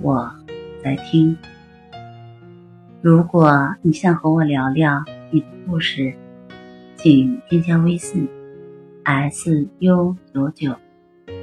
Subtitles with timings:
[0.00, 0.32] 我
[0.82, 1.36] 在听。
[3.02, 6.14] 如果你想和我聊聊你的故事，
[6.94, 8.28] 请添加微信
[9.02, 10.72] s u 九九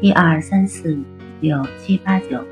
[0.00, 0.98] 一二三四
[1.40, 2.44] 六七八九。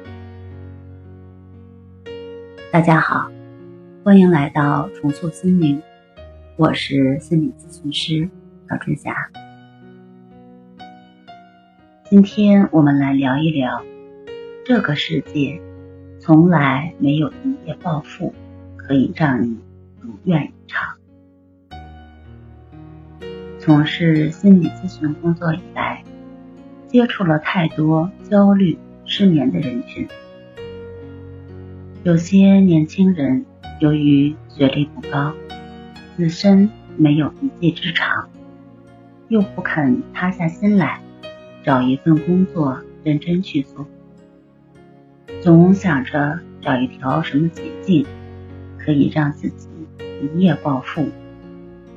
[2.70, 3.28] 大家好，
[4.04, 5.82] 欢迎来到重塑心灵，
[6.56, 8.30] 我是心理咨询师
[8.70, 9.28] 赵春霞。
[12.04, 13.82] 今天我们来聊一聊
[14.64, 15.60] 这个世界。
[16.28, 18.34] 从来没有一夜暴富
[18.76, 19.56] 可以让你
[19.98, 20.94] 如愿以偿。
[23.58, 26.04] 从事心理咨询工作以来，
[26.86, 30.06] 接触了太多焦虑、失眠的人群。
[32.04, 33.46] 有些年轻人
[33.80, 35.32] 由于学历不高，
[36.18, 38.28] 自身没有一技之长，
[39.28, 41.00] 又不肯塌下心来
[41.64, 43.86] 找一份工作认真去做。
[45.40, 48.04] 总想着找一条什么捷径，
[48.76, 49.68] 可以让自己
[50.20, 51.08] 一夜暴富，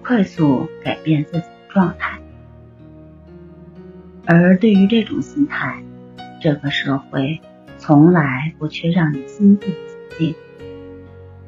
[0.03, 2.19] 快速改变自己的状态。
[4.25, 5.83] 而对于这种心态，
[6.39, 7.41] 这个社会
[7.79, 9.75] 从来不缺让你心动的
[10.17, 10.35] 捷径。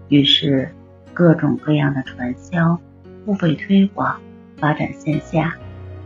[0.09, 0.69] 于是，
[1.13, 2.79] 各种各样的传销、
[3.23, 4.19] 付费推广、
[4.57, 5.55] 发展线下、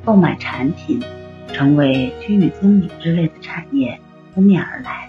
[0.04, 1.02] 购买产品、
[1.48, 3.98] 成为区域经理之类的产业
[4.36, 5.07] 扑面而来。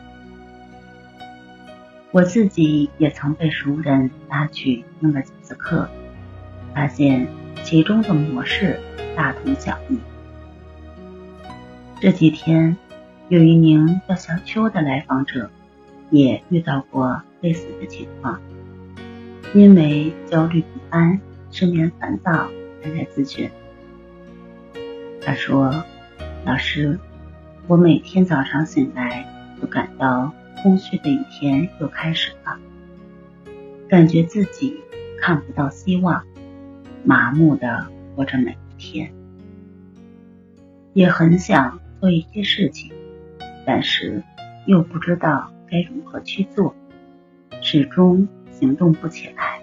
[2.11, 5.89] 我自己也曾被熟人拉去听了几次课，
[6.75, 7.28] 发现
[7.64, 8.80] 其中的模式
[9.14, 9.98] 大同小异。
[12.01, 12.79] 这几天，
[13.29, 15.51] 有一名叫小邱的来访者
[16.11, 18.40] 也遇到过类似的情况，
[19.52, 21.20] 因为焦虑不安、
[21.51, 22.48] 失眠烦躁
[22.83, 23.51] 才来咨询。
[25.20, 25.85] 他说
[26.46, 26.98] ：“老师，
[27.67, 29.27] 我每天早上醒来
[29.61, 30.33] 就感到……”
[30.63, 32.58] 空虚的一天又开始了，
[33.89, 34.77] 感觉自己
[35.20, 36.24] 看不到希望，
[37.05, 39.13] 麻木的活着每一天，
[40.95, 42.92] 也很想做一些事情，
[43.64, 44.23] 但是
[44.67, 46.75] 又不知道该如何去做，
[47.61, 49.61] 始终行动不起来。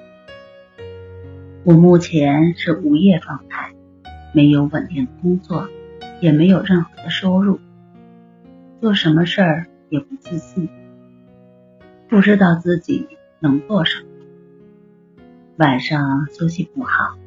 [1.64, 3.74] 我目前是无业状态，
[4.34, 5.68] 没有稳定的工作，
[6.22, 7.60] 也没有任何的收入，
[8.80, 10.70] 做什么事儿也不自信。
[12.08, 13.08] 不知道自己
[13.40, 14.10] 能做什么，
[15.58, 17.18] 晚上休息不好，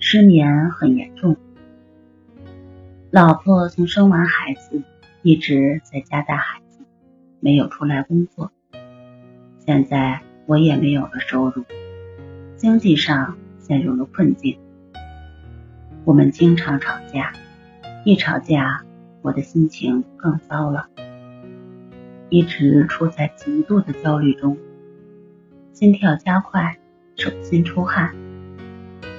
[0.00, 1.36] 失眠很严重。
[3.12, 4.82] 老婆从生完孩子
[5.22, 6.80] 一直在家带孩子，
[7.38, 8.50] 没有出来工作。
[9.60, 11.64] 现在我也没有了收入，
[12.56, 14.58] 经济上陷入了困境。
[16.04, 17.32] 我们经常吵架，
[18.04, 18.84] 一吵架，
[19.22, 20.88] 我的心情更糟了。
[22.28, 24.56] 一直处在极度的焦虑中，
[25.72, 26.78] 心跳加快，
[27.14, 28.14] 手心出汗，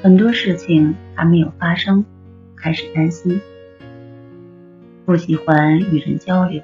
[0.03, 2.03] 很多事情还没有发生，
[2.55, 3.39] 开始担心，
[5.05, 6.61] 不喜欢与人交流，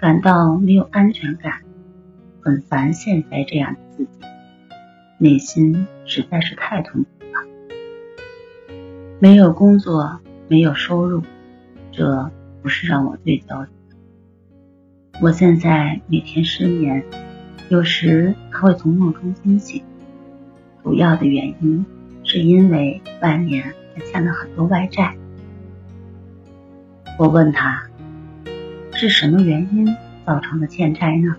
[0.00, 1.62] 感到没有安全感，
[2.40, 4.26] 很烦现在这样的自己，
[5.18, 8.74] 内心实在是太痛苦了。
[9.20, 10.18] 没有工作，
[10.48, 11.22] 没有收入，
[11.92, 13.68] 这不是让我最焦虑。
[15.20, 17.02] 我现在每天失眠，
[17.68, 19.82] 有时还会从梦中惊醒。
[20.84, 21.84] 主要的原因
[22.22, 25.16] 是因为外面还欠了很多外债。
[27.18, 27.82] 我问他，
[28.92, 29.92] 是什么原因
[30.24, 31.34] 造成的欠债呢？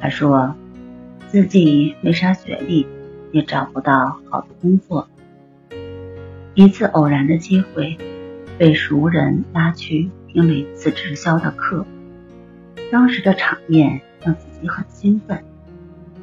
[0.00, 0.56] 他说，
[1.28, 2.84] 自己没啥学历，
[3.30, 5.08] 也找不到好的工作。
[6.54, 7.96] 一次偶然的机会，
[8.58, 11.86] 被熟人拉去听了一次直销的课。
[12.90, 15.44] 当时的场面让自己很兴奋，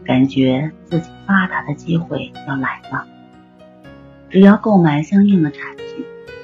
[0.03, 3.07] 感觉自己发达的机会要来了。
[4.29, 6.03] 只要购买相应的产品，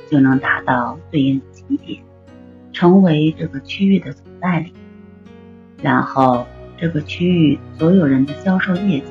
[0.09, 1.99] 就能达到对应的级别，
[2.71, 4.71] 成为这个区域的总代理。
[5.81, 6.45] 然后
[6.77, 9.07] 这个区域所有人的销售业绩，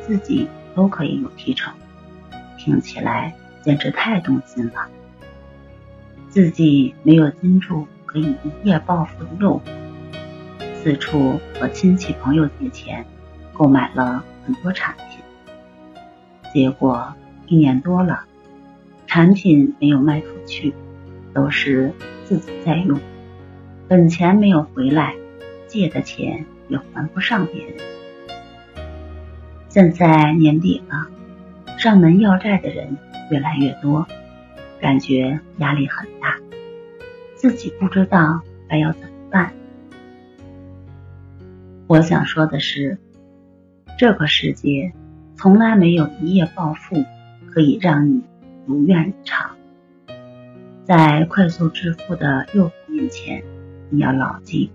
[0.00, 1.72] 自己都可以有提成。
[2.58, 4.88] 听起来简直太动心了。
[6.28, 9.81] 自己没有金主可以一夜暴富的诱惑。
[10.82, 13.06] 四处和亲戚朋友借钱，
[13.52, 15.20] 购买了很多产品。
[16.52, 17.14] 结果
[17.46, 18.24] 一年多了，
[19.06, 20.74] 产品没有卖出去，
[21.32, 21.92] 都是
[22.24, 22.98] 自己在用，
[23.86, 25.14] 本钱没有回来，
[25.68, 27.76] 借的钱也还不上别人。
[29.68, 31.06] 现在年底了，
[31.78, 32.98] 上门要债的人
[33.30, 34.04] 越来越多，
[34.80, 36.36] 感觉压力很大，
[37.36, 39.54] 自己不知道该要怎么办。
[41.92, 42.96] 我想说的是，
[43.98, 44.94] 这个世界
[45.36, 47.04] 从来没有一夜暴富
[47.50, 48.22] 可以让你
[48.64, 49.50] 如愿以偿。
[50.84, 53.44] 在快速致富的诱惑面前，
[53.90, 54.72] 你要牢记，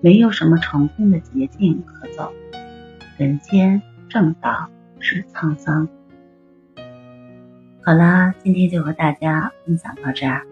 [0.00, 2.32] 没有什么成功的捷径可走，
[3.18, 3.82] 人间。
[4.08, 5.86] 正道是沧桑。
[7.84, 10.46] 好啦，今天就和大家分享到这儿，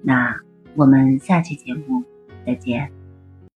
[0.00, 0.40] 那
[0.76, 2.04] 我们下期节目
[2.46, 2.90] 再见。